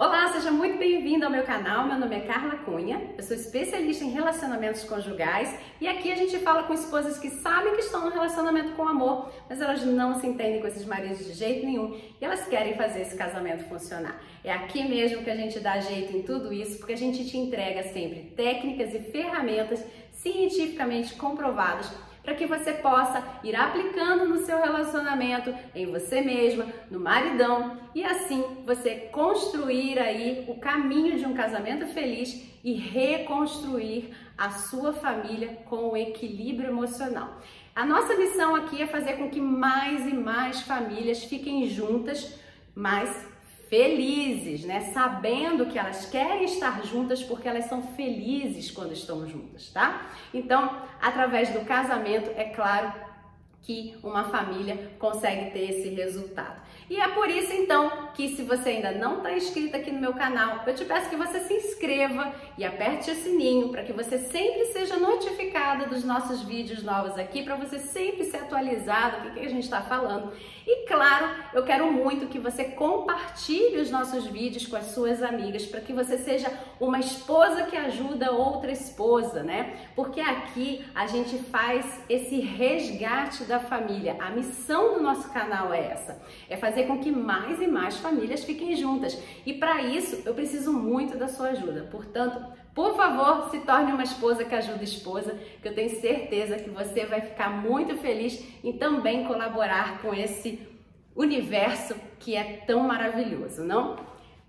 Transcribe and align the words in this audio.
Olá, 0.00 0.32
seja 0.32 0.50
muito 0.50 0.78
bem-vindo 0.78 1.26
ao 1.26 1.30
meu 1.30 1.42
canal. 1.42 1.86
Meu 1.86 1.98
nome 1.98 2.16
é 2.16 2.20
Carla 2.20 2.56
Cunha, 2.64 3.12
eu 3.18 3.22
sou 3.22 3.36
especialista 3.36 4.02
em 4.02 4.08
relacionamentos 4.08 4.82
conjugais 4.84 5.54
e 5.78 5.86
aqui 5.86 6.10
a 6.10 6.16
gente 6.16 6.38
fala 6.38 6.62
com 6.62 6.72
esposas 6.72 7.18
que 7.18 7.28
sabem 7.28 7.74
que 7.74 7.82
estão 7.82 8.06
no 8.06 8.10
relacionamento 8.10 8.72
com 8.72 8.88
amor, 8.88 9.30
mas 9.46 9.60
elas 9.60 9.84
não 9.84 10.18
se 10.18 10.26
entendem 10.26 10.58
com 10.58 10.66
esses 10.66 10.86
maridos 10.86 11.26
de 11.26 11.34
jeito 11.34 11.66
nenhum 11.66 12.00
e 12.18 12.24
elas 12.24 12.46
querem 12.48 12.78
fazer 12.78 13.02
esse 13.02 13.14
casamento 13.14 13.68
funcionar. 13.68 14.22
É 14.42 14.50
aqui 14.50 14.88
mesmo 14.88 15.22
que 15.22 15.28
a 15.28 15.36
gente 15.36 15.60
dá 15.60 15.78
jeito 15.80 16.16
em 16.16 16.22
tudo 16.22 16.50
isso, 16.50 16.78
porque 16.78 16.94
a 16.94 16.96
gente 16.96 17.28
te 17.28 17.36
entrega 17.36 17.82
sempre 17.82 18.32
técnicas 18.34 18.94
e 18.94 19.00
ferramentas 19.00 19.84
cientificamente 20.12 21.14
comprovadas 21.14 21.92
para 22.22 22.34
que 22.34 22.46
você 22.46 22.72
possa 22.72 23.22
ir 23.42 23.56
aplicando 23.56 24.28
no 24.28 24.38
seu 24.38 24.60
relacionamento, 24.60 25.54
em 25.74 25.86
você 25.86 26.20
mesma, 26.20 26.66
no 26.90 27.00
maridão 27.00 27.78
e 27.94 28.04
assim 28.04 28.44
você 28.64 29.08
construir 29.12 29.98
aí 29.98 30.44
o 30.48 30.56
caminho 30.56 31.18
de 31.18 31.26
um 31.26 31.34
casamento 31.34 31.86
feliz 31.86 32.48
e 32.62 32.74
reconstruir 32.74 34.14
a 34.36 34.50
sua 34.50 34.92
família 34.92 35.58
com 35.68 35.90
o 35.90 35.96
equilíbrio 35.96 36.68
emocional. 36.68 37.40
A 37.74 37.86
nossa 37.86 38.16
missão 38.16 38.54
aqui 38.54 38.82
é 38.82 38.86
fazer 38.86 39.14
com 39.14 39.30
que 39.30 39.40
mais 39.40 40.06
e 40.06 40.12
mais 40.12 40.60
famílias 40.62 41.24
fiquem 41.24 41.66
juntas, 41.66 42.38
mais 42.74 43.28
felizes, 43.70 44.64
né? 44.64 44.80
Sabendo 44.92 45.66
que 45.66 45.78
elas 45.78 46.04
querem 46.06 46.44
estar 46.44 46.84
juntas 46.84 47.22
porque 47.22 47.48
elas 47.48 47.66
são 47.66 47.80
felizes 47.80 48.68
quando 48.68 48.92
estão 48.92 49.26
juntas, 49.28 49.70
tá? 49.70 50.10
Então, 50.34 50.82
através 51.00 51.50
do 51.50 51.60
casamento, 51.60 52.30
é 52.36 52.44
claro 52.44 52.92
que 53.62 53.96
uma 54.02 54.24
família 54.24 54.90
consegue 54.98 55.50
ter 55.50 55.70
esse 55.70 55.88
resultado. 55.90 56.60
E 56.90 57.00
é 57.00 57.06
por 57.06 57.30
isso 57.30 57.52
então 57.52 58.08
que 58.14 58.34
se 58.34 58.42
você 58.42 58.70
ainda 58.70 58.90
não 58.90 59.18
está 59.18 59.32
inscrito 59.32 59.76
aqui 59.76 59.92
no 59.92 60.00
meu 60.00 60.12
canal, 60.12 60.64
eu 60.66 60.74
te 60.74 60.84
peço 60.84 61.08
que 61.08 61.14
você 61.14 61.38
se 61.38 61.54
inscreva 61.54 62.34
e 62.58 62.64
aperte 62.64 63.12
o 63.12 63.14
sininho 63.14 63.68
para 63.68 63.84
que 63.84 63.92
você 63.92 64.18
sempre 64.18 64.64
seja 64.66 64.96
notificada 64.96 65.86
dos 65.86 66.02
nossos 66.02 66.42
vídeos 66.42 66.82
novos 66.82 67.16
aqui, 67.16 67.44
para 67.44 67.54
você 67.54 67.78
sempre 67.78 68.24
ser 68.24 68.38
atualizado 68.38 69.22
do 69.22 69.34
que, 69.34 69.40
que 69.40 69.46
a 69.46 69.50
gente 69.50 69.62
está 69.62 69.80
falando. 69.82 70.32
E 70.66 70.86
claro, 70.86 71.30
eu 71.54 71.62
quero 71.64 71.92
muito 71.92 72.26
que 72.26 72.38
você 72.38 72.64
compartilhe 72.64 73.80
os 73.80 73.90
nossos 73.90 74.26
vídeos 74.26 74.66
com 74.66 74.76
as 74.76 74.86
suas 74.86 75.22
amigas, 75.22 75.66
para 75.66 75.80
que 75.80 75.92
você 75.92 76.18
seja 76.18 76.52
uma 76.80 76.98
esposa 76.98 77.64
que 77.64 77.76
ajuda 77.76 78.32
outra 78.32 78.72
esposa, 78.72 79.44
né? 79.44 79.76
Porque 79.94 80.20
aqui 80.20 80.84
a 80.94 81.06
gente 81.06 81.38
faz 81.38 82.02
esse 82.08 82.40
resgate 82.40 83.44
da 83.50 83.60
família. 83.60 84.16
A 84.18 84.30
missão 84.30 84.94
do 84.94 85.02
nosso 85.02 85.30
canal 85.30 85.74
é 85.74 85.88
essa: 85.88 86.22
é 86.48 86.56
fazer 86.56 86.84
com 86.84 86.98
que 86.98 87.10
mais 87.10 87.60
e 87.60 87.66
mais 87.66 87.98
famílias 87.98 88.44
fiquem 88.44 88.74
juntas. 88.74 89.20
E 89.44 89.52
para 89.52 89.82
isso, 89.82 90.22
eu 90.24 90.32
preciso 90.32 90.72
muito 90.72 91.18
da 91.18 91.28
sua 91.28 91.48
ajuda. 91.48 91.88
Portanto, 91.90 92.40
por 92.74 92.96
favor, 92.96 93.50
se 93.50 93.58
torne 93.60 93.92
uma 93.92 94.04
esposa 94.04 94.44
que 94.44 94.54
ajuda 94.54 94.80
a 94.80 94.84
esposa, 94.84 95.38
que 95.60 95.68
eu 95.68 95.74
tenho 95.74 95.90
certeza 96.00 96.56
que 96.56 96.70
você 96.70 97.04
vai 97.04 97.20
ficar 97.20 97.50
muito 97.50 97.96
feliz 97.96 98.42
em 98.64 98.72
também 98.72 99.26
colaborar 99.26 100.00
com 100.00 100.14
esse 100.14 100.66
universo 101.14 101.94
que 102.20 102.36
é 102.36 102.62
tão 102.66 102.80
maravilhoso, 102.80 103.64
não? 103.64 103.96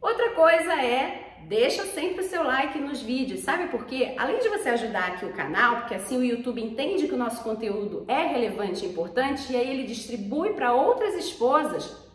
Outra 0.00 0.30
coisa 0.30 0.74
é 0.82 1.27
deixa 1.46 1.84
sempre 1.84 2.24
o 2.24 2.28
seu 2.28 2.42
like 2.42 2.78
nos 2.78 3.00
vídeos, 3.00 3.40
sabe 3.40 3.68
por 3.68 3.86
quê? 3.86 4.14
Além 4.18 4.38
de 4.38 4.48
você 4.48 4.70
ajudar 4.70 5.08
aqui 5.08 5.24
o 5.24 5.32
canal, 5.32 5.76
porque 5.76 5.94
assim 5.94 6.18
o 6.18 6.24
YouTube 6.24 6.62
entende 6.62 7.06
que 7.06 7.14
o 7.14 7.18
nosso 7.18 7.42
conteúdo 7.42 8.04
é 8.08 8.26
relevante 8.26 8.84
e 8.84 8.88
importante 8.88 9.52
e 9.52 9.56
aí 9.56 9.70
ele 9.70 9.84
distribui 9.84 10.50
para 10.50 10.72
outras 10.72 11.14
esposas 11.14 12.07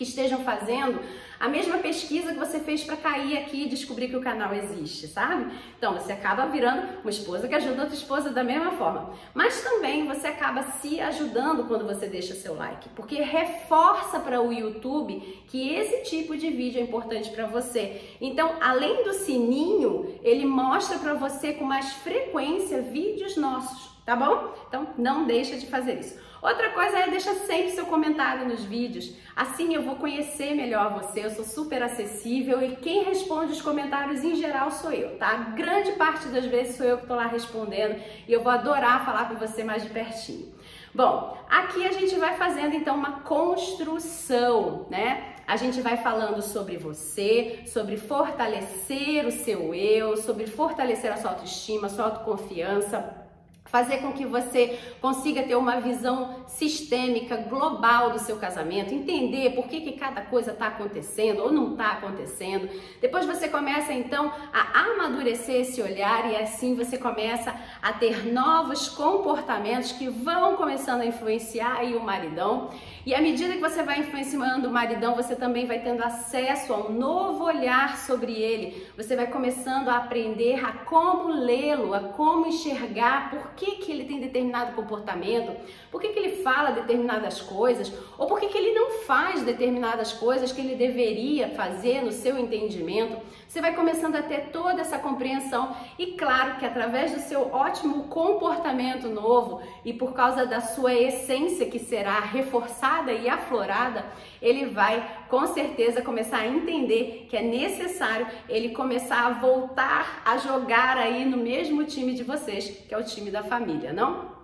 que 0.00 0.04
estejam 0.04 0.42
fazendo 0.42 0.98
a 1.38 1.46
mesma 1.46 1.76
pesquisa 1.76 2.32
que 2.32 2.38
você 2.38 2.58
fez 2.58 2.82
para 2.82 2.96
cair 2.96 3.36
aqui 3.36 3.64
e 3.64 3.68
descobrir 3.68 4.08
que 4.08 4.16
o 4.16 4.22
canal 4.22 4.54
existe, 4.54 5.06
sabe? 5.06 5.52
Então 5.76 5.92
você 5.92 6.10
acaba 6.10 6.46
virando 6.46 7.00
uma 7.02 7.10
esposa 7.10 7.46
que 7.46 7.54
ajuda 7.54 7.82
outra 7.82 7.94
esposa 7.94 8.30
da 8.30 8.42
mesma 8.42 8.70
forma. 8.72 9.12
Mas 9.34 9.62
também 9.62 10.06
você 10.06 10.28
acaba 10.28 10.62
se 10.62 10.98
ajudando 11.02 11.68
quando 11.68 11.86
você 11.86 12.06
deixa 12.06 12.34
seu 12.34 12.54
like, 12.54 12.88
porque 12.96 13.16
reforça 13.16 14.18
para 14.20 14.40
o 14.40 14.50
YouTube 14.50 15.20
que 15.48 15.68
esse 15.74 16.10
tipo 16.10 16.34
de 16.34 16.48
vídeo 16.48 16.80
é 16.80 16.84
importante 16.84 17.28
para 17.28 17.44
você. 17.44 18.00
Então, 18.22 18.54
além 18.58 19.04
do 19.04 19.12
sininho, 19.12 20.18
ele 20.22 20.46
mostra 20.46 20.98
para 20.98 21.12
você 21.12 21.52
com 21.52 21.64
mais 21.66 21.92
frequência 21.92 22.80
vídeos 22.80 23.36
nossos 23.36 23.89
tá 24.04 24.16
bom? 24.16 24.54
Então 24.68 24.88
não 24.98 25.26
deixa 25.26 25.56
de 25.56 25.66
fazer 25.66 26.00
isso. 26.00 26.18
Outra 26.42 26.70
coisa 26.70 27.00
é 27.00 27.10
deixa 27.10 27.34
sempre 27.34 27.70
seu 27.70 27.84
comentário 27.84 28.48
nos 28.48 28.64
vídeos. 28.64 29.14
Assim 29.36 29.74
eu 29.74 29.82
vou 29.82 29.96
conhecer 29.96 30.54
melhor 30.54 30.90
você. 30.94 31.24
Eu 31.24 31.30
sou 31.30 31.44
super 31.44 31.82
acessível 31.82 32.62
e 32.62 32.76
quem 32.76 33.04
responde 33.04 33.52
os 33.52 33.60
comentários 33.60 34.24
em 34.24 34.34
geral 34.34 34.70
sou 34.70 34.90
eu, 34.90 35.18
tá? 35.18 35.34
Grande 35.54 35.92
parte 35.92 36.28
das 36.28 36.46
vezes 36.46 36.76
sou 36.76 36.86
eu 36.86 36.98
que 36.98 37.06
tô 37.06 37.14
lá 37.14 37.26
respondendo 37.26 38.00
e 38.26 38.32
eu 38.32 38.42
vou 38.42 38.50
adorar 38.50 39.04
falar 39.04 39.28
com 39.28 39.34
você 39.34 39.62
mais 39.62 39.82
de 39.82 39.90
pertinho. 39.90 40.50
Bom, 40.94 41.36
aqui 41.48 41.86
a 41.86 41.92
gente 41.92 42.16
vai 42.16 42.36
fazendo 42.36 42.74
então 42.74 42.96
uma 42.96 43.20
construção, 43.20 44.86
né? 44.90 45.34
A 45.46 45.56
gente 45.56 45.80
vai 45.82 45.98
falando 45.98 46.40
sobre 46.40 46.78
você, 46.78 47.64
sobre 47.66 47.96
fortalecer 47.96 49.26
o 49.26 49.30
seu 49.30 49.74
eu, 49.74 50.16
sobre 50.16 50.46
fortalecer 50.46 51.12
a 51.12 51.16
sua 51.16 51.32
autoestima, 51.32 51.86
a 51.86 51.90
sua 51.90 52.06
autoconfiança 52.06 53.29
fazer 53.66 53.98
com 53.98 54.12
que 54.12 54.26
você 54.26 54.78
consiga 55.00 55.44
ter 55.44 55.54
uma 55.54 55.80
visão 55.80 56.44
sistêmica, 56.46 57.36
global 57.36 58.10
do 58.10 58.18
seu 58.18 58.36
casamento, 58.36 58.92
entender 58.92 59.50
por 59.50 59.68
que, 59.68 59.80
que 59.80 59.92
cada 59.92 60.22
coisa 60.22 60.50
está 60.50 60.66
acontecendo 60.66 61.40
ou 61.40 61.52
não 61.52 61.72
está 61.72 61.92
acontecendo. 61.92 62.68
Depois 63.00 63.26
você 63.26 63.48
começa 63.48 63.92
então 63.92 64.32
a 64.52 64.80
amadurecer 64.80 65.60
esse 65.60 65.80
olhar 65.80 66.30
e 66.30 66.36
assim 66.36 66.74
você 66.74 66.98
começa 66.98 67.54
a 67.82 67.92
ter 67.92 68.26
novos 68.26 68.88
comportamentos 68.88 69.92
que 69.92 70.08
vão 70.08 70.56
começando 70.56 71.00
a 71.00 71.06
influenciar 71.06 71.76
aí 71.76 71.94
o 71.94 72.02
maridão. 72.02 72.70
E 73.06 73.14
à 73.14 73.20
medida 73.20 73.54
que 73.54 73.60
você 73.60 73.82
vai 73.82 74.00
influenciando 74.00 74.68
o 74.68 74.70
maridão, 74.70 75.14
você 75.14 75.34
também 75.34 75.66
vai 75.66 75.80
tendo 75.80 76.02
acesso 76.04 76.74
a 76.74 76.76
um 76.76 76.92
novo 76.92 77.44
olhar 77.44 77.96
sobre 77.96 78.32
ele. 78.32 78.86
Você 78.96 79.16
vai 79.16 79.26
começando 79.26 79.88
a 79.88 79.96
aprender 79.96 80.62
a 80.62 80.72
como 80.72 81.28
lê-lo, 81.28 81.94
a 81.94 82.00
como 82.00 82.46
enxergar 82.46 83.30
por 83.30 83.52
que, 83.54 83.76
que 83.76 83.90
ele 83.90 84.04
tem 84.04 84.20
determinado 84.20 84.72
comportamento, 84.72 85.56
por 85.90 86.00
que, 86.00 86.08
que 86.08 86.18
ele 86.18 86.42
fala 86.42 86.72
determinadas 86.72 87.40
coisas, 87.40 87.90
ou 88.18 88.26
por 88.26 88.38
que, 88.38 88.48
que 88.48 88.58
ele 88.58 88.72
não 88.72 88.90
faz 89.06 89.42
determinadas 89.42 90.12
coisas 90.12 90.52
que 90.52 90.60
ele 90.60 90.74
deveria 90.74 91.48
fazer 91.50 92.02
no 92.02 92.12
seu 92.12 92.38
entendimento. 92.38 93.16
Você 93.48 93.60
vai 93.60 93.74
começando 93.74 94.14
a 94.14 94.22
ter 94.22 94.50
toda 94.52 94.80
essa 94.80 94.98
compreensão 94.98 95.74
e 95.98 96.12
claro 96.12 96.56
que 96.58 96.66
através 96.66 97.12
do 97.12 97.20
seu 97.20 97.52
ótimo 97.70 98.04
comportamento 98.04 99.08
novo 99.08 99.62
e 99.84 99.92
por 99.92 100.12
causa 100.12 100.44
da 100.44 100.60
sua 100.60 100.92
essência 100.92 101.70
que 101.70 101.78
será 101.78 102.18
reforçada 102.18 103.12
e 103.12 103.28
aflorada, 103.28 104.04
ele 104.42 104.66
vai 104.66 105.24
com 105.28 105.46
certeza 105.46 106.02
começar 106.02 106.38
a 106.38 106.48
entender 106.48 107.26
que 107.30 107.36
é 107.36 107.42
necessário 107.42 108.26
ele 108.48 108.70
começar 108.70 109.24
a 109.24 109.30
voltar 109.30 110.22
a 110.24 110.36
jogar 110.38 110.98
aí 110.98 111.24
no 111.24 111.36
mesmo 111.36 111.84
time 111.84 112.12
de 112.12 112.24
vocês, 112.24 112.68
que 112.88 112.92
é 112.92 112.98
o 112.98 113.04
time 113.04 113.30
da 113.30 113.42
família, 113.42 113.92
não? 113.92 114.40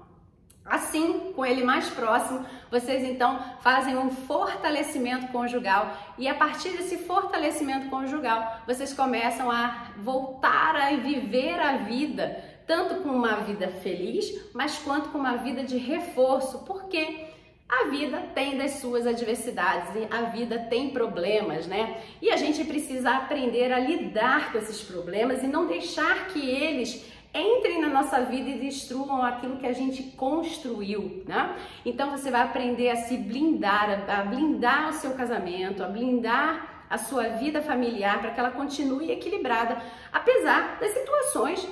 Assim, 0.64 1.32
com 1.34 1.46
ele 1.46 1.62
mais 1.62 1.88
próximo, 1.90 2.44
vocês 2.70 3.04
então 3.04 3.38
fazem 3.60 3.96
um 3.96 4.10
fortalecimento 4.10 5.28
conjugal 5.28 5.96
e 6.18 6.26
a 6.26 6.34
partir 6.34 6.70
desse 6.70 6.98
fortalecimento 6.98 7.88
conjugal, 7.88 8.62
vocês 8.66 8.92
começam 8.92 9.48
a 9.48 9.92
voltar 9.96 10.74
a 10.74 10.90
viver 10.96 11.60
a 11.60 11.76
vida, 11.76 12.55
tanto 12.66 13.02
com 13.02 13.10
uma 13.10 13.36
vida 13.36 13.68
feliz, 13.68 14.50
mas 14.52 14.78
quanto 14.78 15.10
com 15.10 15.18
uma 15.18 15.36
vida 15.36 15.62
de 15.62 15.76
reforço, 15.76 16.64
porque 16.64 17.26
a 17.68 17.88
vida 17.88 18.18
tem 18.34 18.56
das 18.56 18.72
suas 18.72 19.06
adversidades, 19.06 19.90
a 20.10 20.22
vida 20.22 20.58
tem 20.70 20.90
problemas, 20.90 21.66
né? 21.66 22.00
E 22.22 22.30
a 22.30 22.36
gente 22.36 22.64
precisa 22.64 23.10
aprender 23.10 23.72
a 23.72 23.78
lidar 23.78 24.52
com 24.52 24.58
esses 24.58 24.82
problemas 24.82 25.42
e 25.42 25.48
não 25.48 25.66
deixar 25.66 26.28
que 26.28 26.48
eles 26.48 27.04
entrem 27.34 27.80
na 27.80 27.88
nossa 27.88 28.20
vida 28.20 28.48
e 28.48 28.58
destruam 28.58 29.22
aquilo 29.22 29.56
que 29.56 29.66
a 29.66 29.72
gente 29.72 30.02
construiu, 30.16 31.22
né? 31.26 31.56
Então 31.84 32.10
você 32.10 32.30
vai 32.30 32.42
aprender 32.42 32.90
a 32.90 32.96
se 32.96 33.16
blindar, 33.16 34.04
a 34.08 34.22
blindar 34.22 34.90
o 34.90 34.92
seu 34.92 35.12
casamento, 35.14 35.82
a 35.82 35.88
blindar 35.88 36.86
a 36.88 36.98
sua 36.98 37.30
vida 37.30 37.60
familiar 37.60 38.20
para 38.20 38.30
que 38.30 38.38
ela 38.38 38.52
continue 38.52 39.10
equilibrada, 39.10 39.76
apesar 40.12 40.78
das 40.78 40.92
situações 40.92 41.68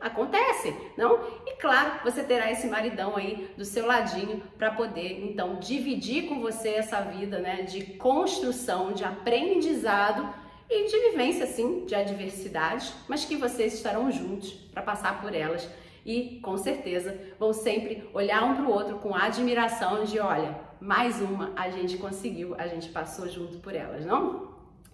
que 0.00 0.06
acontecem, 0.06 0.76
não? 0.96 1.20
E 1.46 1.52
claro, 1.56 2.00
você 2.02 2.22
terá 2.22 2.50
esse 2.50 2.66
maridão 2.66 3.16
aí 3.16 3.50
do 3.56 3.64
seu 3.64 3.86
ladinho 3.86 4.42
para 4.58 4.70
poder 4.72 5.24
então 5.24 5.58
dividir 5.58 6.28
com 6.28 6.40
você 6.40 6.70
essa 6.70 7.00
vida, 7.00 7.38
né, 7.38 7.62
de 7.62 7.94
construção, 7.94 8.92
de 8.92 9.04
aprendizado 9.04 10.28
e 10.68 10.86
de 10.88 11.10
vivência, 11.10 11.46
sim, 11.46 11.84
de 11.84 11.94
adversidades, 11.94 12.92
mas 13.08 13.24
que 13.24 13.36
vocês 13.36 13.74
estarão 13.74 14.10
juntos 14.10 14.52
para 14.52 14.82
passar 14.82 15.20
por 15.20 15.34
elas 15.34 15.68
e 16.04 16.40
com 16.42 16.56
certeza 16.56 17.18
vão 17.38 17.52
sempre 17.52 18.08
olhar 18.14 18.44
um 18.44 18.54
para 18.54 18.64
o 18.64 18.70
outro 18.70 18.98
com 18.98 19.14
admiração 19.14 20.04
de 20.04 20.18
olha, 20.18 20.58
mais 20.80 21.20
uma 21.20 21.52
a 21.56 21.68
gente 21.70 21.98
conseguiu, 21.98 22.54
a 22.58 22.66
gente 22.66 22.88
passou 22.88 23.28
junto 23.28 23.58
por 23.58 23.74
elas, 23.74 24.06
não? 24.06 24.50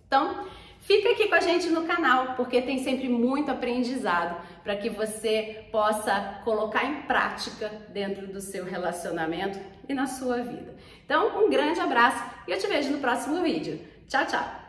Então, 0.07 0.45
Fica 0.87 1.11
aqui 1.11 1.27
com 1.27 1.35
a 1.35 1.41
gente 1.41 1.69
no 1.69 1.83
canal, 1.83 2.37
porque 2.37 2.63
tem 2.63 2.79
sempre 2.79 3.09
muito 3.09 3.51
aprendizado 3.51 4.41
para 4.63 4.77
que 4.77 4.89
você 4.89 5.67
possa 5.73 6.41
colocar 6.45 6.85
em 6.85 7.03
prática 7.03 7.69
dentro 7.89 8.29
do 8.29 8.41
seu 8.41 8.65
relacionamento 8.65 9.59
e 9.89 9.93
na 9.93 10.07
sua 10.07 10.45
vida. 10.45 10.77
Então, 11.05 11.45
um 11.45 11.51
grande 11.51 11.81
abraço 11.81 12.23
e 12.47 12.53
eu 12.53 12.59
te 12.59 12.69
vejo 12.69 12.93
no 12.93 12.99
próximo 12.99 13.43
vídeo. 13.43 13.81
Tchau, 14.07 14.27
tchau! 14.27 14.66